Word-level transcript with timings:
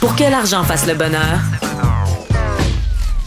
Pour 0.00 0.14
que 0.14 0.22
l'argent 0.22 0.62
fasse 0.62 0.86
le 0.86 0.94
bonheur, 0.94 1.40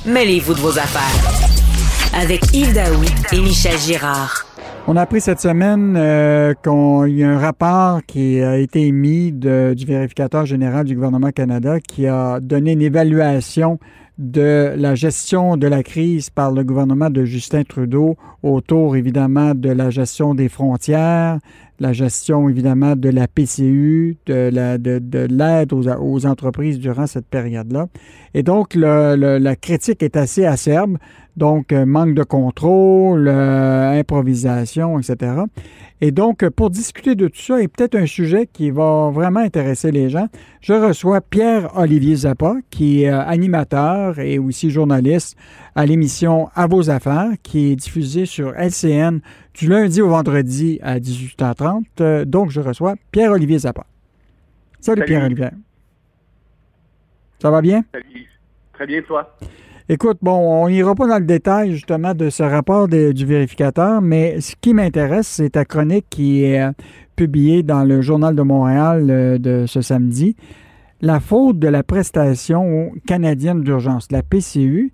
mêlez-vous 0.06 0.54
de 0.54 0.60
vos 0.60 0.78
affaires. 0.80 2.18
Avec 2.18 2.42
Yves 2.54 2.74
Daoui 2.74 3.08
et 3.34 3.42
Michel 3.42 3.78
Girard. 3.78 4.46
On 4.88 4.96
a 4.96 5.02
appris 5.02 5.20
cette 5.20 5.42
semaine 5.42 5.96
euh, 5.98 6.54
qu'il 6.64 7.18
y 7.18 7.24
a 7.24 7.30
un 7.30 7.40
rapport 7.40 8.00
qui 8.08 8.42
a 8.42 8.58
été 8.58 8.88
émis 8.88 9.34
du 9.34 9.86
vérificateur 9.86 10.46
général 10.46 10.86
du 10.86 10.96
gouvernement 10.96 11.32
Canada 11.32 11.80
qui 11.82 12.08
a 12.08 12.40
donné 12.40 12.72
une 12.72 12.82
évaluation 12.82 13.78
de 14.18 14.74
la 14.78 14.96
gestion 14.96 15.58
de 15.58 15.68
la 15.68 15.84
crise 15.84 16.30
par 16.30 16.52
le 16.52 16.64
gouvernement 16.64 17.10
de 17.10 17.26
Justin 17.26 17.64
Trudeau 17.64 18.16
autour 18.44 18.96
évidemment 18.96 19.56
de 19.56 19.70
la 19.70 19.90
gestion 19.90 20.36
des 20.36 20.48
frontières, 20.48 21.40
la 21.82 21.94
gestion 21.94 22.48
évidemment 22.48 22.96
de 22.96 23.10
la 23.10 23.28
PCU, 23.28 24.18
de 24.28 24.50
l'aide 24.50 24.82
de, 24.84 25.00
de 25.28 25.74
aux, 25.74 25.88
aux, 25.90 26.26
entreprises 26.28 26.78
durant 26.78 27.08
cette 27.08 27.26
période-là. 27.26 27.88
Et 28.36 28.44
donc, 28.44 28.76
la 28.76 29.56
critique 29.56 30.04
est 30.04 30.16
assez 30.16 30.46
acerbe. 30.46 30.98
Donc, 31.38 31.72
euh, 31.72 31.86
manque 31.86 32.14
de 32.14 32.24
contrôle, 32.24 33.28
euh, 33.28 34.00
improvisation, 34.00 35.00
etc. 35.00 35.34
Et 36.02 36.12
donc, 36.12 36.48
pour 36.50 36.70
discuter 36.70 37.16
de 37.16 37.28
tout 37.28 37.40
ça, 37.40 37.62
et 37.62 37.68
peut-être 37.68 37.96
un 37.96 38.06
sujet 38.06 38.48
qui 38.52 38.70
va 38.70 39.10
vraiment 39.12 39.40
intéresser 39.40 39.92
les 39.92 40.10
gens, 40.10 40.28
je 40.60 40.74
reçois 40.74 41.22
Pierre-Olivier 41.22 42.16
Zappa, 42.16 42.56
qui 42.70 43.04
est 43.04 43.10
euh, 43.10 43.22
animateur 43.22 44.20
et 44.20 44.40
aussi 44.40 44.72
journaliste 44.72 45.38
à 45.76 45.86
l'émission 45.86 46.50
À 46.54 46.68
vos 46.68 46.90
affaires, 46.90 47.30
qui 47.44 47.72
est 47.72 47.76
diffusée 47.76 48.26
sur 48.26 48.54
LCN 48.54 49.20
du 49.54 49.68
lundi 49.70 50.02
au 50.02 50.10
vendredi 50.10 50.80
à 50.82 51.00
18h30. 51.00 52.26
Donc, 52.26 52.52
je 52.52 52.60
reçois 52.60 52.96
Pierre-Olivier 53.12 53.60
Zappa. 53.60 53.86
Salut, 54.80 55.06
Pierre-Olivier. 55.06 55.50
Ça 57.40 57.50
va 57.50 57.62
bien? 57.62 57.84
Salut. 57.94 58.28
Très 58.74 58.86
bien, 58.86 59.02
toi? 59.04 59.38
Écoute, 59.94 60.20
bon, 60.22 60.64
on 60.64 60.70
n'ira 60.70 60.96
pas 60.96 61.06
dans 61.06 61.20
le 61.20 61.26
détail 61.26 61.74
justement 61.74 62.14
de 62.14 62.30
ce 62.30 62.44
rapport 62.44 62.88
du 62.88 63.26
vérificateur, 63.26 64.02
mais 64.02 64.40
ce 64.40 64.56
qui 64.62 64.74
m'intéresse, 64.74 65.28
c'est 65.28 65.50
ta 65.50 65.66
chronique 65.66 66.06
qui 66.10 66.46
est 66.46 66.62
euh, 66.62 66.72
publiée 67.18 67.62
dans 67.62 67.84
le 67.84 68.02
Journal 68.02 68.34
de 68.34 68.42
Montréal 68.42 69.08
euh, 69.10 69.38
de 69.38 69.66
ce 69.68 69.82
samedi. 69.82 70.38
La 71.02 71.20
faute 71.20 71.60
de 71.60 71.68
la 71.68 71.84
prestation 71.84 72.94
canadienne 73.06 73.64
d'urgence, 73.64 74.08
la 74.14 74.24
PCU, 74.24 74.94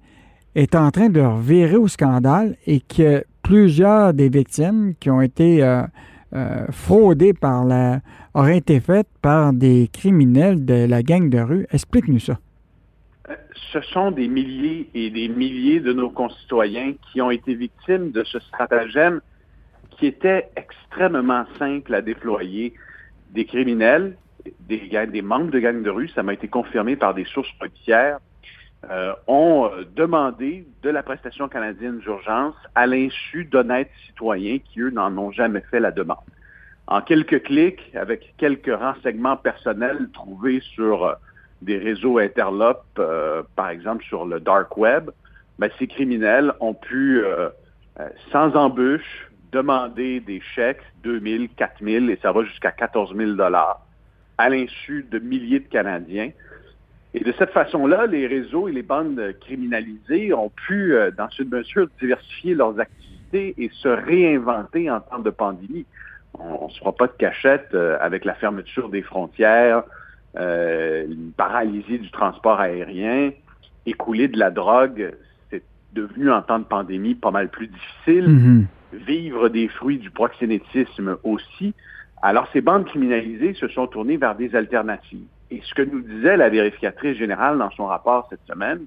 est 0.55 0.73
en 0.73 0.89
train 0.89 1.09
de 1.09 1.21
revirer 1.21 1.75
au 1.75 1.87
scandale 1.87 2.55
et 2.65 2.79
que 2.79 3.23
plusieurs 3.43 4.15
des 4.15 4.29
victimes 4.29 4.95
qui 4.99 5.11
ont 5.11 5.21
été 5.21 5.61
euh, 5.61 5.85
fraudées 6.71 7.33
par 7.33 7.65
la 7.65 7.99
auraient 8.33 8.57
été 8.57 8.79
faites 8.79 9.09
par 9.21 9.53
des 9.53 9.91
criminels 9.93 10.65
de 10.65 10.87
la 10.87 11.03
gang 11.03 11.29
de 11.29 11.37
rue. 11.37 11.67
Explique-nous 11.71 12.17
ça 12.17 12.39
ce 13.71 13.81
sont 13.81 14.11
des 14.11 14.27
milliers 14.27 14.89
et 14.93 15.09
des 15.09 15.27
milliers 15.27 15.79
de 15.79 15.93
nos 15.93 16.09
concitoyens 16.09 16.93
qui 17.11 17.21
ont 17.21 17.31
été 17.31 17.55
victimes 17.55 18.11
de 18.11 18.23
ce 18.23 18.39
stratagème 18.39 19.21
qui 19.91 20.05
était 20.05 20.49
extrêmement 20.55 21.45
simple 21.57 21.93
à 21.93 22.01
déployer. 22.01 22.73
Des 23.31 23.45
criminels, 23.45 24.15
des, 24.61 24.89
des 25.07 25.21
membres 25.21 25.51
de 25.51 25.59
gangs 25.59 25.83
de 25.83 25.89
rue, 25.89 26.07
ça 26.09 26.23
m'a 26.23 26.33
été 26.33 26.47
confirmé 26.47 26.95
par 26.95 27.13
des 27.13 27.25
sources 27.25 27.51
policières, 27.59 28.19
euh, 28.89 29.13
ont 29.27 29.69
demandé 29.95 30.65
de 30.83 30.89
la 30.89 31.03
prestation 31.03 31.49
canadienne 31.49 31.99
d'urgence 31.99 32.55
à 32.75 32.85
l'insu 32.85 33.43
d'honnêtes 33.45 33.91
citoyens 34.05 34.59
qui, 34.59 34.81
eux, 34.81 34.91
n'en 34.91 35.17
ont 35.17 35.31
jamais 35.31 35.61
fait 35.71 35.79
la 35.79 35.91
demande. 35.91 36.17
En 36.85 37.01
quelques 37.01 37.43
clics, 37.43 37.91
avec 37.95 38.33
quelques 38.37 38.73
renseignements 38.73 39.35
personnels 39.35 40.07
trouvés 40.13 40.61
sur 40.75 41.17
des 41.61 41.77
réseaux 41.77 42.19
interlopes, 42.19 42.85
euh, 42.99 43.43
par 43.55 43.69
exemple 43.69 44.03
sur 44.05 44.25
le 44.25 44.39
dark 44.39 44.77
web, 44.77 45.09
ben, 45.59 45.69
ces 45.79 45.87
criminels 45.87 46.53
ont 46.59 46.73
pu, 46.73 47.23
euh, 47.23 47.49
euh, 47.99 48.09
sans 48.31 48.55
embûche, 48.55 49.29
demander 49.51 50.19
des 50.19 50.39
chèques, 50.39 50.83
2 51.03 51.19
000, 51.19 51.43
4 51.55 51.83
000, 51.83 52.05
et 52.09 52.19
ça 52.21 52.31
va 52.31 52.43
jusqu'à 52.43 52.71
14 52.71 53.15
000 53.15 53.31
dollars, 53.31 53.81
à 54.37 54.49
l'insu 54.49 55.05
de 55.09 55.19
milliers 55.19 55.59
de 55.59 55.67
Canadiens. 55.67 56.29
Et 57.13 57.23
de 57.23 57.33
cette 57.39 57.51
façon-là, 57.51 58.05
les 58.05 58.27
réseaux 58.27 58.67
et 58.67 58.71
les 58.71 58.83
bandes 58.83 59.19
criminalisées 59.41 60.33
ont 60.33 60.49
pu, 60.49 60.93
dans 61.17 61.29
une 61.39 61.49
mesure, 61.49 61.87
diversifier 61.99 62.53
leurs 62.53 62.79
activités 62.79 63.55
et 63.57 63.71
se 63.73 63.87
réinventer 63.87 64.91
en 64.91 64.99
temps 64.99 65.19
de 65.19 65.29
pandémie. 65.31 65.85
On 66.37 66.67
ne 66.67 66.71
se 66.71 66.77
fera 66.79 66.91
pas 66.91 67.07
de 67.07 67.13
cachette 67.13 67.73
avec 67.73 68.25
la 68.25 68.35
fermeture 68.35 68.89
des 68.89 69.01
frontières, 69.01 69.83
euh, 69.87 69.96
une 70.37 71.31
paralysie 71.35 71.99
du 71.99 72.11
transport 72.11 72.59
aérien, 72.59 73.31
écouler 73.85 74.27
de 74.27 74.37
la 74.37 74.51
drogue, 74.51 75.15
c'est 75.49 75.63
devenu 75.93 76.31
en 76.31 76.41
temps 76.41 76.59
de 76.59 76.65
pandémie 76.65 77.15
pas 77.15 77.31
mal 77.31 77.49
plus 77.49 77.67
difficile. 77.67 78.27
Mm-hmm. 78.27 78.65
Vivre 79.05 79.49
des 79.49 79.67
fruits 79.67 79.97
du 79.97 80.11
proxénétisme 80.11 81.17
aussi. 81.23 81.73
Alors, 82.21 82.47
ces 82.53 82.61
bandes 82.61 82.85
criminalisées 82.85 83.53
se 83.53 83.67
sont 83.67 83.87
tournées 83.87 84.17
vers 84.17 84.35
des 84.35 84.55
alternatives. 84.55 85.27
Et 85.51 85.61
ce 85.63 85.73
que 85.73 85.81
nous 85.81 86.01
disait 86.01 86.37
la 86.37 86.49
vérificatrice 86.49 87.17
générale 87.17 87.57
dans 87.57 87.69
son 87.71 87.85
rapport 87.85 88.27
cette 88.29 88.45
semaine, 88.47 88.85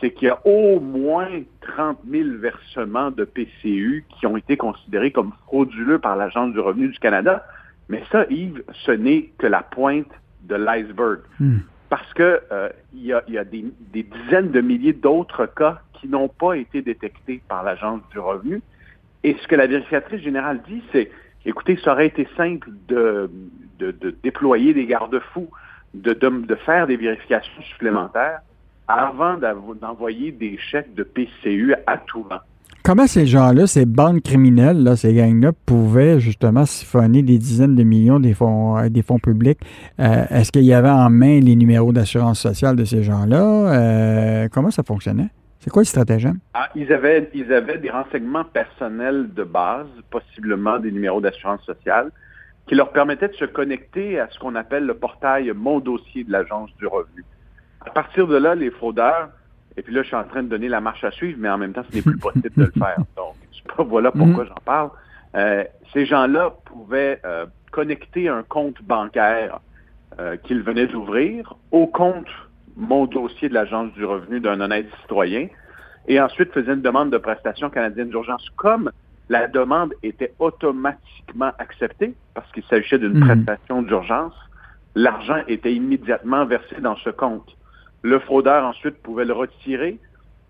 c'est 0.00 0.10
qu'il 0.10 0.28
y 0.28 0.30
a 0.30 0.38
au 0.46 0.80
moins 0.80 1.28
30 1.76 1.98
000 2.08 2.28
versements 2.38 3.10
de 3.10 3.24
PCU 3.24 4.04
qui 4.18 4.26
ont 4.26 4.36
été 4.36 4.56
considérés 4.56 5.10
comme 5.10 5.32
frauduleux 5.46 5.98
par 5.98 6.16
l'Agence 6.16 6.52
du 6.52 6.60
revenu 6.60 6.88
du 6.88 6.98
Canada. 6.98 7.44
Mais 7.88 8.02
ça, 8.10 8.26
Yves, 8.30 8.62
ce 8.84 8.92
n'est 8.92 9.30
que 9.38 9.46
la 9.46 9.62
pointe 9.62 10.10
de 10.44 10.56
l'iceberg. 10.56 11.20
Hmm. 11.40 11.58
Parce 11.88 12.12
que 12.14 12.40
euh, 12.50 12.68
y 12.94 13.12
a, 13.12 13.44
des, 13.44 13.64
dizaines 13.92 14.50
de 14.50 14.60
milliers 14.60 14.92
d'autres 14.92 15.46
cas 15.46 15.80
qui 15.94 16.08
n'ont 16.08 16.28
pas 16.28 16.54
été 16.54 16.82
détectés 16.82 17.42
par 17.48 17.62
l'Agence 17.62 18.00
du 18.10 18.18
revenu. 18.18 18.62
Et 19.22 19.36
ce 19.40 19.46
que 19.46 19.54
la 19.54 19.66
vérificatrice 19.66 20.22
générale 20.22 20.60
dit, 20.66 20.82
c'est 20.92 21.10
écoutez, 21.46 21.76
ça 21.84 21.92
aurait 21.92 22.08
été 22.08 22.26
simple 22.36 22.68
de, 22.88 23.30
de, 23.78 24.14
déployer 24.22 24.74
des 24.74 24.86
garde-fous, 24.86 25.48
de, 25.94 26.12
de, 26.12 26.54
faire 26.56 26.86
des 26.86 26.96
vérifications 26.96 27.62
supplémentaires 27.62 28.40
avant 28.88 29.38
d'envoyer 29.80 30.32
des 30.32 30.58
chèques 30.58 30.94
de 30.94 31.04
PCU 31.04 31.74
à 31.86 31.98
tout 31.98 32.22
vent. 32.24 32.40
Comment 32.86 33.06
ces 33.06 33.24
gens-là, 33.24 33.66
ces 33.66 33.86
bandes 33.86 34.20
criminelles, 34.20 34.94
ces 34.98 35.14
gangs-là, 35.14 35.52
pouvaient 35.64 36.20
justement 36.20 36.66
siphonner 36.66 37.22
des 37.22 37.38
dizaines 37.38 37.76
de 37.76 37.82
millions 37.82 38.20
des 38.20 38.34
fonds, 38.34 38.76
euh, 38.76 39.18
publics? 39.22 39.58
Euh, 39.98 40.26
est-ce 40.28 40.52
qu'il 40.52 40.64
y 40.64 40.74
avait 40.74 40.90
en 40.90 41.08
main 41.08 41.40
les 41.40 41.56
numéros 41.56 41.94
d'assurance 41.94 42.40
sociale 42.40 42.76
de 42.76 42.84
ces 42.84 43.02
gens-là? 43.02 43.42
Euh, 43.42 44.48
comment 44.52 44.70
ça 44.70 44.82
fonctionnait? 44.82 45.30
C'est 45.60 45.70
quoi 45.70 45.80
le 45.80 45.86
stratagème? 45.86 46.40
Ah, 46.52 46.68
ils, 46.74 46.92
avaient, 46.92 47.30
ils 47.32 47.50
avaient 47.54 47.78
des 47.78 47.88
renseignements 47.88 48.44
personnels 48.44 49.32
de 49.32 49.44
base, 49.44 49.86
possiblement 50.10 50.78
des 50.78 50.92
numéros 50.92 51.22
d'assurance 51.22 51.62
sociale, 51.64 52.10
qui 52.66 52.74
leur 52.74 52.92
permettaient 52.92 53.28
de 53.28 53.36
se 53.36 53.46
connecter 53.46 54.20
à 54.20 54.28
ce 54.30 54.38
qu'on 54.38 54.56
appelle 54.56 54.84
le 54.84 54.92
portail 54.92 55.50
Mon 55.56 55.80
dossier 55.80 56.24
de 56.24 56.32
l'Agence 56.32 56.68
du 56.78 56.86
revenu. 56.86 57.24
À 57.86 57.88
partir 57.92 58.26
de 58.26 58.36
là, 58.36 58.54
les 58.54 58.70
fraudeurs 58.70 59.30
et 59.76 59.82
puis 59.82 59.92
là, 59.92 60.02
je 60.02 60.08
suis 60.08 60.16
en 60.16 60.24
train 60.24 60.42
de 60.42 60.48
donner 60.48 60.68
la 60.68 60.80
marche 60.80 61.02
à 61.04 61.10
suivre, 61.10 61.38
mais 61.40 61.48
en 61.48 61.58
même 61.58 61.72
temps, 61.72 61.82
ce 61.90 61.96
n'est 61.96 62.02
plus 62.02 62.18
possible 62.18 62.50
de 62.56 62.64
le 62.64 62.70
faire. 62.70 62.98
Donc, 63.16 63.34
voilà 63.88 64.12
pourquoi 64.12 64.44
mm. 64.44 64.48
j'en 64.48 64.62
parle. 64.64 64.90
Euh, 65.34 65.64
ces 65.92 66.06
gens-là 66.06 66.54
pouvaient 66.64 67.20
euh, 67.24 67.46
connecter 67.72 68.28
un 68.28 68.42
compte 68.44 68.80
bancaire 68.82 69.58
euh, 70.20 70.36
qu'ils 70.36 70.62
venaient 70.62 70.86
d'ouvrir 70.86 71.54
au 71.72 71.86
compte 71.86 72.28
mon 72.76 73.06
dossier 73.06 73.48
de 73.48 73.54
l'Agence 73.54 73.92
du 73.94 74.04
revenu 74.04 74.40
d'un 74.40 74.60
honnête 74.60 74.86
citoyen 75.02 75.48
et 76.06 76.20
ensuite 76.20 76.52
faisaient 76.52 76.74
une 76.74 76.82
demande 76.82 77.10
de 77.10 77.18
prestation 77.18 77.68
canadienne 77.70 78.10
d'urgence. 78.10 78.48
Comme 78.56 78.92
la 79.28 79.48
demande 79.48 79.92
était 80.02 80.34
automatiquement 80.38 81.50
acceptée 81.58 82.14
parce 82.34 82.50
qu'il 82.52 82.62
s'agissait 82.64 82.98
d'une 82.98 83.18
mm. 83.18 83.26
prestation 83.26 83.82
d'urgence, 83.82 84.34
l'argent 84.94 85.42
était 85.48 85.74
immédiatement 85.74 86.44
versé 86.44 86.76
dans 86.80 86.96
ce 86.96 87.10
compte. 87.10 87.56
Le 88.04 88.18
fraudeur 88.18 88.66
ensuite 88.66 88.96
pouvait 89.02 89.24
le 89.24 89.32
retirer, 89.32 89.98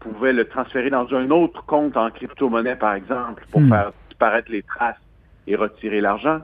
pouvait 0.01 0.33
le 0.33 0.45
transférer 0.45 0.91
dans 0.91 1.15
un 1.15 1.31
autre 1.31 1.65
compte 1.65 1.97
en 1.97 2.11
crypto-monnaie, 2.11 2.75
par 2.75 2.95
exemple, 2.95 3.47
pour 3.53 3.61
hmm. 3.61 3.69
faire 3.69 3.93
disparaître 4.09 4.51
les 4.51 4.65
traces 4.65 5.01
et 5.47 5.55
retirer 5.55 6.01
l'argent. 6.01 6.41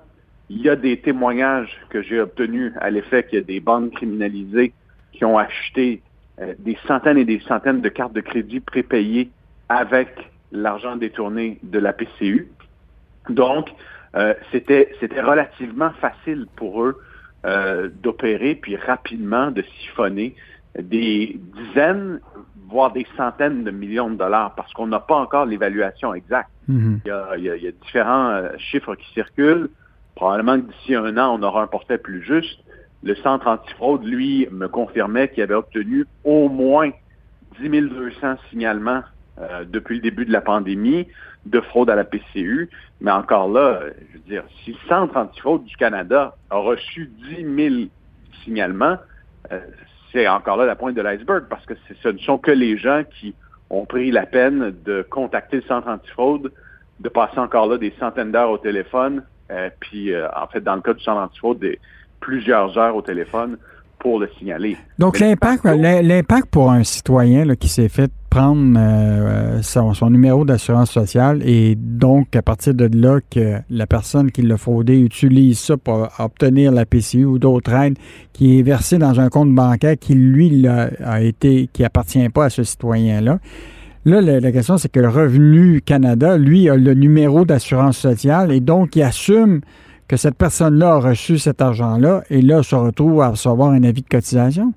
Il 0.50 0.62
y 0.62 0.68
a 0.68 0.76
des 0.76 1.00
témoignages 1.00 1.76
que 1.88 2.00
j'ai 2.00 2.20
obtenus 2.20 2.72
à 2.80 2.90
l'effet 2.90 3.24
qu'il 3.24 3.40
y 3.40 3.42
a 3.42 3.44
des 3.44 3.58
banques 3.58 3.90
criminalisées 3.94 4.72
qui 5.10 5.24
ont 5.24 5.36
acheté 5.36 6.00
euh, 6.40 6.54
des 6.60 6.78
centaines 6.86 7.18
et 7.18 7.24
des 7.24 7.40
centaines 7.40 7.80
de 7.80 7.88
cartes 7.88 8.12
de 8.12 8.20
crédit 8.20 8.60
prépayées 8.60 9.30
avec 9.68 10.30
l'argent 10.52 10.94
détourné 10.94 11.58
de 11.64 11.80
la 11.80 11.92
PCU. 11.92 12.52
Donc, 13.28 13.68
euh, 14.14 14.34
c'était 14.52 14.92
c'était 15.00 15.20
relativement 15.20 15.90
facile 16.00 16.46
pour 16.54 16.84
eux 16.84 17.00
euh, 17.44 17.88
d'opérer 18.00 18.54
puis 18.54 18.76
rapidement 18.76 19.50
de 19.50 19.62
siphonner 19.80 20.36
des 20.78 21.40
dizaines, 21.56 22.20
voire 22.68 22.92
des 22.92 23.06
centaines 23.16 23.64
de 23.64 23.70
millions 23.70 24.10
de 24.10 24.16
dollars 24.16 24.54
parce 24.54 24.72
qu'on 24.72 24.86
n'a 24.86 25.00
pas 25.00 25.16
encore 25.16 25.46
l'évaluation 25.46 26.14
exacte. 26.14 26.50
Mhm. 26.68 27.00
il, 27.04 27.44
y 27.44 27.66
a, 27.66 27.72
différents 27.72 28.30
euh, 28.30 28.50
chiffres 28.58 28.94
qui 28.94 29.12
circulent. 29.12 29.70
Probablement 30.14 30.60
que 30.60 30.70
d'ici 30.70 30.94
un 30.94 31.16
an, 31.16 31.36
on 31.38 31.42
aura 31.42 31.62
un 31.62 31.66
portrait 31.66 31.98
plus 31.98 32.22
juste. 32.22 32.60
le 33.02 33.14
centre 33.16 33.46
antifraude, 33.46 34.04
lui, 34.04 34.46
me 34.50 34.68
confirmait 34.68 35.28
qu'il 35.28 35.42
avait 35.42 35.54
obtenu 35.54 36.06
au 36.24 36.48
moins 36.48 36.90
10 37.60 37.68
200 37.68 38.36
signalements 38.50 39.02
euh, 39.40 39.64
depuis 39.64 39.96
le 39.96 40.02
début 40.02 40.26
de 40.26 40.32
la 40.32 40.42
pandémie 40.42 41.06
de 41.46 41.60
fraude 41.60 41.88
à 41.88 41.94
la 41.94 42.04
PCU. 42.04 42.68
Mais 43.00 43.10
encore 43.10 43.48
là, 43.48 43.80
je 44.12 44.18
veux 44.18 44.24
dire, 44.24 44.44
si 44.62 44.72
le 44.72 44.78
Centre 44.88 45.16
antifraude 45.16 45.64
du 45.64 45.76
Canada 45.76 46.36
a 46.50 46.56
reçu 46.58 47.10
10 47.30 47.70
000 47.70 47.74
signalements, 48.44 48.98
euh, 49.50 49.60
c'est 50.12 50.26
encore 50.28 50.56
là 50.56 50.66
la 50.66 50.76
pointe 50.76 50.94
de 50.94 51.02
l'iceberg 51.02 51.44
parce 51.48 51.64
que 51.66 51.74
ce 52.02 52.08
ne 52.08 52.18
sont 52.18 52.38
que 52.38 52.50
les 52.50 52.76
gens 52.76 53.02
qui 53.18 53.34
ont 53.70 53.84
pris 53.84 54.10
la 54.10 54.26
peine 54.26 54.74
de 54.84 55.02
contacter 55.02 55.56
le 55.56 55.62
Centre 55.62 55.88
antifraude, 55.88 56.52
de 56.98 57.08
passer 57.08 57.38
encore 57.38 57.68
là 57.68 57.78
des 57.78 57.94
centaines 57.98 58.32
d'heures 58.32 58.50
au 58.50 58.58
téléphone, 58.58 59.22
euh, 59.50 59.70
puis 59.78 60.12
en 60.16 60.46
fait, 60.48 60.60
dans 60.60 60.74
le 60.74 60.80
cas 60.80 60.92
du 60.92 61.02
Centre 61.02 61.20
antifraude, 61.20 61.58
des, 61.60 61.78
plusieurs 62.20 62.76
heures 62.78 62.94
au 62.94 63.02
téléphone 63.02 63.56
pour 64.00 64.18
le 64.18 64.28
signaler. 64.38 64.76
Donc, 64.98 65.20
l'impact, 65.20 65.64
l'impact 65.64 66.46
pour 66.50 66.70
un 66.70 66.84
citoyen 66.84 67.54
qui 67.54 67.68
s'est 67.68 67.88
fait 67.88 68.10
prendre 68.30 68.78
euh, 68.78 69.60
son, 69.62 69.92
numéro 70.08 70.44
d'assurance 70.44 70.92
sociale 70.92 71.42
et 71.44 71.74
donc 71.76 72.36
à 72.36 72.42
partir 72.42 72.74
de 72.74 72.88
là 72.96 73.18
que 73.28 73.56
la 73.68 73.86
personne 73.88 74.30
qui 74.30 74.42
l'a 74.42 74.56
fraudé 74.56 75.00
utilise 75.00 75.58
ça 75.58 75.76
pour 75.76 76.08
obtenir 76.18 76.70
la 76.70 76.86
PCU 76.86 77.24
ou 77.24 77.40
d'autres 77.40 77.72
aides 77.72 77.98
qui 78.32 78.58
est 78.58 78.62
versée 78.62 78.98
dans 78.98 79.18
un 79.18 79.28
compte 79.28 79.52
bancaire 79.52 79.96
qui 79.98 80.14
lui 80.14 80.66
a, 80.68 81.20
été 81.20 81.68
qui 81.72 81.84
appartient 81.84 82.28
pas 82.28 82.46
à 82.46 82.50
ce 82.50 82.62
citoyen-là. 82.62 83.40
Là, 84.04 84.20
la, 84.22 84.40
la 84.40 84.52
question, 84.52 84.78
c'est 84.78 84.90
que 84.90 85.00
le 85.00 85.08
Revenu 85.08 85.82
Canada, 85.82 86.38
lui, 86.38 86.70
a 86.70 86.76
le 86.76 86.94
numéro 86.94 87.44
d'assurance 87.44 87.98
sociale 87.98 88.52
et 88.52 88.60
donc 88.60 88.96
il 88.96 89.02
assume 89.02 89.60
que 90.10 90.16
cette 90.16 90.36
personne-là 90.36 90.94
a 90.94 90.98
reçu 90.98 91.38
cet 91.38 91.62
argent-là 91.62 92.22
et 92.30 92.42
là 92.42 92.64
se 92.64 92.74
retrouve 92.74 93.22
à 93.22 93.28
recevoir 93.28 93.70
un 93.70 93.84
avis 93.84 94.02
de 94.02 94.08
cotisation? 94.08 94.74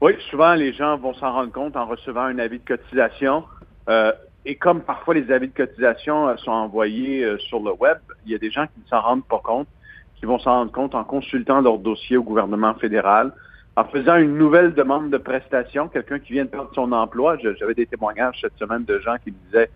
Oui, 0.00 0.12
souvent 0.30 0.54
les 0.54 0.72
gens 0.72 0.96
vont 0.98 1.14
s'en 1.14 1.32
rendre 1.32 1.50
compte 1.50 1.74
en 1.74 1.84
recevant 1.84 2.22
un 2.22 2.38
avis 2.38 2.60
de 2.60 2.64
cotisation. 2.64 3.42
Euh, 3.88 4.12
et 4.46 4.54
comme 4.54 4.82
parfois 4.82 5.14
les 5.14 5.32
avis 5.32 5.48
de 5.48 5.52
cotisation 5.52 6.28
euh, 6.28 6.36
sont 6.36 6.52
envoyés 6.52 7.24
euh, 7.24 7.38
sur 7.38 7.58
le 7.58 7.72
web, 7.72 7.98
il 8.24 8.30
y 8.30 8.36
a 8.36 8.38
des 8.38 8.52
gens 8.52 8.66
qui 8.66 8.78
ne 8.84 8.86
s'en 8.86 9.00
rendent 9.00 9.26
pas 9.26 9.40
compte, 9.42 9.66
qui 10.14 10.26
vont 10.26 10.38
s'en 10.38 10.52
rendre 10.52 10.70
compte 10.70 10.94
en 10.94 11.02
consultant 11.02 11.60
leur 11.60 11.78
dossier 11.78 12.16
au 12.16 12.22
gouvernement 12.22 12.74
fédéral, 12.74 13.32
en 13.74 13.84
faisant 13.84 14.14
une 14.14 14.38
nouvelle 14.38 14.74
demande 14.74 15.10
de 15.10 15.18
prestation, 15.18 15.88
quelqu'un 15.88 16.20
qui 16.20 16.34
vient 16.34 16.44
de 16.44 16.50
perdre 16.50 16.70
son 16.72 16.92
emploi. 16.92 17.36
J'avais 17.58 17.74
des 17.74 17.86
témoignages 17.86 18.38
cette 18.40 18.56
semaine 18.60 18.84
de 18.84 19.00
gens 19.00 19.16
qui 19.24 19.32
me 19.32 19.36
disaient 19.46 19.70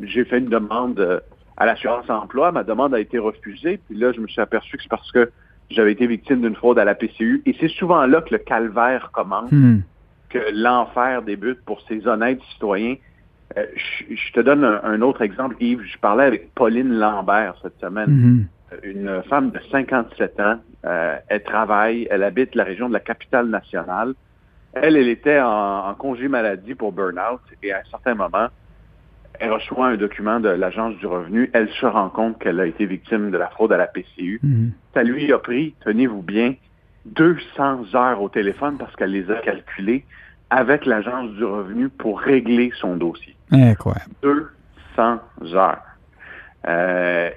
j'ai 0.00 0.24
fait 0.24 0.38
une 0.38 0.48
demande 0.48 1.22
à 1.60 1.66
l'assurance 1.66 2.08
emploi. 2.08 2.50
Ma 2.50 2.64
demande 2.64 2.94
a 2.94 2.98
été 2.98 3.18
refusée. 3.18 3.78
Puis 3.86 3.96
là, 3.96 4.10
je 4.12 4.20
me 4.20 4.26
suis 4.26 4.40
aperçu 4.40 4.76
que 4.76 4.82
c'est 4.82 4.88
parce 4.88 5.12
que 5.12 5.30
j'avais 5.70 5.92
été 5.92 6.06
victime 6.06 6.40
d'une 6.40 6.56
fraude 6.56 6.78
à 6.78 6.84
la 6.84 6.96
PCU. 6.96 7.42
Et 7.46 7.54
c'est 7.60 7.68
souvent 7.68 8.04
là 8.06 8.22
que 8.22 8.32
le 8.32 8.38
calvaire 8.38 9.10
commence, 9.12 9.52
hmm. 9.52 9.80
que 10.30 10.38
l'enfer 10.54 11.22
débute 11.22 11.60
pour 11.64 11.80
ces 11.82 12.08
honnêtes 12.08 12.40
citoyens. 12.54 12.96
Euh, 13.58 13.66
je, 13.76 14.32
te 14.32 14.40
donne 14.40 14.64
un, 14.64 15.02
autre 15.02 15.22
exemple, 15.22 15.56
Yves. 15.60 15.82
Je 15.82 15.98
parlais 15.98 16.24
avec 16.24 16.54
Pauline 16.54 16.98
Lambert 16.98 17.54
cette 17.62 17.78
semaine, 17.78 18.10
hmm. 18.10 18.46
une 18.82 19.22
femme 19.28 19.50
de 19.50 19.60
57 19.70 20.40
ans. 20.40 20.56
Euh, 20.86 21.16
elle 21.28 21.42
travaille, 21.42 22.08
elle 22.10 22.22
habite 22.22 22.54
la 22.54 22.64
région 22.64 22.88
de 22.88 22.94
la 22.94 23.00
capitale 23.00 23.48
nationale. 23.48 24.14
Elle, 24.72 24.96
elle 24.96 25.08
était 25.08 25.40
en, 25.40 25.88
en 25.88 25.94
congé 25.94 26.28
maladie 26.28 26.74
pour 26.74 26.92
burn-out 26.92 27.40
et 27.62 27.72
à 27.72 27.80
un 27.80 27.90
certain 27.90 28.14
moment, 28.14 28.48
elle 29.40 29.52
reçoit 29.52 29.88
un 29.88 29.96
document 29.96 30.38
de 30.38 30.50
l'Agence 30.50 30.96
du 30.96 31.06
revenu, 31.06 31.50
elle 31.52 31.68
se 31.80 31.86
rend 31.86 32.10
compte 32.10 32.38
qu'elle 32.38 32.60
a 32.60 32.66
été 32.66 32.86
victime 32.86 33.30
de 33.30 33.38
la 33.38 33.48
fraude 33.48 33.72
à 33.72 33.76
la 33.76 33.86
PCU. 33.86 34.38
Mhm. 34.42 34.72
Ça 34.94 35.02
lui 35.02 35.32
a 35.32 35.38
pris, 35.38 35.74
tenez-vous 35.84 36.22
bien, 36.22 36.54
200 37.06 37.94
heures 37.94 38.22
au 38.22 38.28
téléphone 38.28 38.76
parce 38.78 38.94
qu'elle 38.96 39.12
les 39.12 39.30
a 39.30 39.36
calculées 39.36 40.04
avec 40.50 40.84
l'Agence 40.84 41.30
du 41.32 41.44
revenu 41.44 41.88
pour 41.88 42.20
régler 42.20 42.70
son 42.80 42.96
dossier. 42.96 43.34
Incroyable. 43.50 44.10
200 44.22 45.20
heures. 45.54 45.82
Euh, 46.68 47.30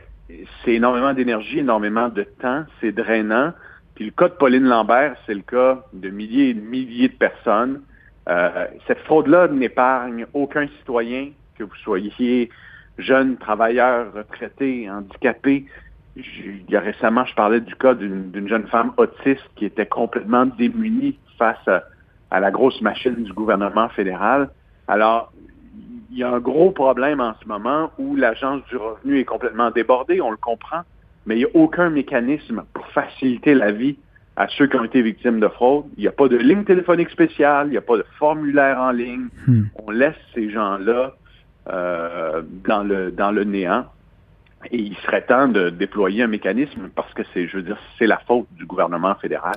c'est 0.64 0.74
énormément 0.74 1.14
d'énergie, 1.14 1.60
énormément 1.60 2.10
de 2.10 2.24
temps, 2.24 2.66
c'est 2.82 2.92
drainant. 2.92 3.54
Puis 3.96 4.06
le 4.06 4.12
cas 4.12 4.28
de 4.28 4.34
Pauline 4.34 4.64
Lambert, 4.64 5.16
c'est 5.26 5.36
le 5.36 5.42
cas 5.42 5.86
de 5.94 6.10
milliers 6.10 6.50
et 6.50 6.54
de 6.54 6.62
milliers 6.62 7.10
de 7.10 7.14
personnes. 7.14 7.82
Euh, 8.28 8.66
cette 8.88 9.00
fraude-là 9.00 9.48
n'épargne 9.48 10.26
aucun 10.34 10.68
citoyen, 10.80 11.30
que 11.58 11.64
vous 11.64 11.76
soyez 11.84 12.50
jeune, 12.98 13.38
travailleur, 13.38 14.14
retraité, 14.14 14.90
handicapé. 14.90 15.66
Il 16.16 16.70
y 16.70 16.76
a 16.76 16.80
récemment, 16.80 17.26
je 17.26 17.34
parlais 17.34 17.60
du 17.60 17.76
cas 17.76 17.96
d'une 17.96 18.48
jeune 18.48 18.68
femme 18.68 18.92
autiste 18.98 19.44
qui 19.56 19.66
était 19.66 19.86
complètement 19.86 20.46
démunie 20.46 21.18
face 21.38 21.68
à, 21.68 22.40
la 22.40 22.52
grosse 22.52 22.82
machine 22.82 23.16
du 23.16 23.34
gouvernement 23.34 23.90
fédéral. 23.90 24.50
Alors, 24.88 25.32
il 26.12 26.18
y 26.18 26.24
a 26.24 26.32
un 26.32 26.40
gros 26.40 26.72
problème 26.72 27.20
en 27.20 27.34
ce 27.42 27.48
moment 27.48 27.92
où 27.98 28.16
l'Agence 28.16 28.64
du 28.70 28.78
revenu 28.78 29.20
est 29.20 29.26
complètement 29.26 29.72
débordée, 29.72 30.22
on 30.22 30.32
le 30.32 30.38
comprend, 30.38 30.82
mais 31.26 31.36
il 31.36 31.40
n'y 31.40 31.46
a 31.46 31.56
aucun 31.56 31.90
mécanisme 31.90 32.64
pour 32.74 32.88
faciliter 32.88 33.54
la 33.54 33.72
vie 33.72 33.98
à 34.36 34.48
ceux 34.48 34.68
qui 34.68 34.78
ont 34.78 34.84
été 34.84 35.02
victimes 35.02 35.40
de 35.40 35.48
fraude. 35.48 35.86
Il 35.98 36.02
n'y 36.02 36.08
a 36.08 36.12
pas 36.12 36.28
de 36.28 36.38
ligne 36.38 36.64
téléphonique 36.64 37.10
spéciale, 37.10 37.68
il 37.68 37.72
n'y 37.72 37.78
a 37.78 37.82
pas 37.82 37.98
de 37.98 38.06
formulaire 38.18 38.80
en 38.80 38.92
ligne. 38.92 39.28
Hmm. 39.48 39.64
On 39.76 39.92
laisse 39.92 40.16
ces 40.34 40.50
gens-là 40.50 41.14
dans 41.68 42.84
le 42.84 43.12
dans 43.12 43.32
le 43.32 43.44
néant. 43.44 43.86
Et 44.72 44.78
il 44.78 44.96
serait 44.98 45.26
temps 45.26 45.48
de 45.48 45.70
déployer 45.70 46.24
un 46.24 46.28
mécanisme 46.28 46.90
parce 46.96 47.14
que 47.14 47.24
c'est, 47.34 47.48
je 47.48 47.58
veux 47.58 47.64
dire, 47.64 47.78
c'est 48.00 48.08
la 48.08 48.18
faute 48.20 48.48
du 48.54 48.66
gouvernement 48.66 49.14
fédéral. 49.16 49.56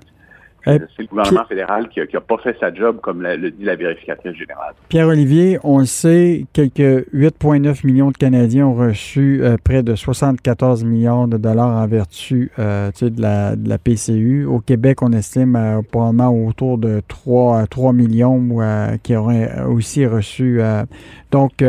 Euh, 0.69 0.79
c'est 0.97 1.03
le 1.03 1.09
gouvernement 1.09 1.45
fédéral 1.45 1.89
qui 1.89 2.01
n'a 2.01 2.21
pas 2.21 2.39
fait 2.39 2.57
sa 2.59 2.75
job, 2.75 2.99
comme 3.01 3.23
le 3.23 3.51
dit 3.51 3.65
la 3.65 3.77
vérificatrice 3.77 4.35
générale. 4.35 4.75
Pierre-Olivier, 4.89 5.59
on 5.63 5.79
le 5.79 5.85
sait, 5.85 6.47
quelques 6.53 7.07
8,9 7.15 7.87
millions 7.87 8.11
de 8.11 8.17
Canadiens 8.17 8.67
ont 8.67 8.75
reçu 8.75 9.41
euh, 9.43 9.57
près 9.63 9.83
de 9.83 9.95
74 9.95 10.85
millions 10.85 11.29
de 11.29 11.37
dollars 11.37 11.69
en 11.69 11.87
vertu 11.87 12.51
euh, 12.59 12.91
de, 13.01 13.23
la, 13.23 13.55
de, 13.55 13.69
la, 13.69 13.79
PCU. 13.79 14.45
Au 14.45 14.59
Québec, 14.59 15.03
on 15.03 15.13
estime 15.13 15.83
probablement 15.91 16.31
autour 16.31 16.79
de 16.79 17.01
3, 17.07 17.67
3 17.69 17.93
millions 17.93 18.43
qui 19.03 19.15
auraient 19.15 19.63
aussi 19.65 20.05
reçu. 20.07 20.61
donc, 21.31 21.65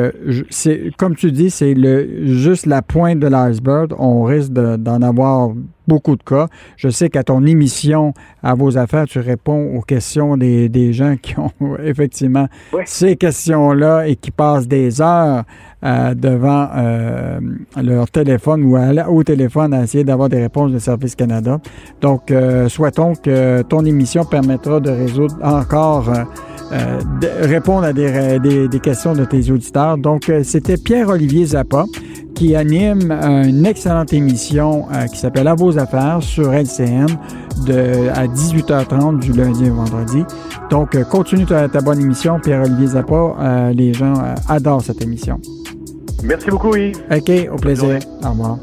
c'est 0.50 0.92
comme 0.98 1.16
tu 1.16 1.32
dis, 1.32 1.50
c'est 1.50 1.74
le, 1.74 2.26
juste 2.26 2.66
la 2.66 2.82
pointe 2.82 3.20
de 3.20 3.28
l'iceberg. 3.28 3.94
On 4.00 4.24
risque 4.24 4.52
d'en 4.52 5.02
avoir 5.02 5.52
beaucoup 5.88 6.16
de 6.16 6.24
cas. 6.24 6.48
Je 6.76 6.90
sais 6.90 7.10
qu'à 7.10 7.24
ton 7.24 7.46
émission, 7.46 8.14
à 8.44 8.54
vos 8.54 8.78
affaires, 8.78 9.06
tu 9.06 9.20
réponds 9.20 9.76
aux 9.76 9.82
questions 9.82 10.38
des, 10.38 10.70
des 10.70 10.94
gens 10.94 11.16
qui 11.22 11.38
ont 11.40 11.52
effectivement 11.84 12.48
ces 12.86 13.16
questions-là 13.16 14.08
et 14.08 14.16
qui 14.16 14.32
passent 14.32 14.68
des 14.68 15.02
heures 15.02 15.44
euh, 15.84 16.16
devant 16.16 16.70
euh, 16.76 17.40
leur 17.82 18.10
téléphone 18.10 18.64
ou 18.64 18.78
au 19.16 19.24
téléphone 19.24 19.76
à 19.76 19.84
essayer 19.84 20.04
d'avoir 20.04 20.28
des 20.28 20.42
réponses 20.42 20.72
de 20.72 20.80
Service 20.80 21.16
Canada. 21.16 21.60
Donc, 22.02 22.32
euh, 22.32 22.68
souhaitons 22.68 23.14
que 23.14 23.62
ton 23.62 23.86
émission 23.86 24.26
permettra 24.26 24.80
de 24.80 24.90
résoudre 24.90 25.38
encore 25.44 26.10
euh, 26.10 27.00
répondre 27.42 27.84
à 27.86 27.94
des, 27.94 28.40
des, 28.40 28.68
des, 28.68 28.80
questions 28.80 29.14
de 29.14 29.24
tes 29.24 29.52
auditeurs. 29.52 29.98
Donc, 29.98 30.32
c'était 30.44 30.78
Pierre-Olivier 30.78 31.46
Zappa 31.46 31.86
qui 32.38 32.56
anime 32.56 33.12
une 33.12 33.66
excellente 33.66 34.14
émission 34.14 34.86
euh, 34.94 35.08
qui 35.08 35.18
s'appelle 35.18 35.48
À 35.48 35.56
vos 35.56 35.80
affaires 35.80 36.20
sur 36.22 36.54
LCN 36.54 37.08
de, 37.66 38.10
à 38.14 38.28
18h30 38.28 39.20
du 39.20 39.34
lundi 39.34 39.70
au 39.70 39.74
vendredi. 39.74 40.24
Donc, 40.70 41.02
continue 41.06 41.46
ta, 41.46 41.68
ta, 41.68 41.82
bonne 41.82 42.00
émission, 42.00 42.40
Pierre-Olivier 42.40 42.88
Zappa. 42.88 43.72
les 43.74 43.94
gens 43.94 44.14
adorent 44.48 44.84
cette 44.84 45.02
émission. 45.02 45.40
Merci 46.24 46.52
beaucoup, 46.52 46.76
Yves. 46.76 46.98
OK, 47.12 47.32
au 47.52 47.56
plaisir. 47.56 48.00
Au 48.24 48.30
revoir. 48.30 48.58